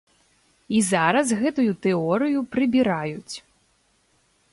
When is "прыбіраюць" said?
2.55-3.35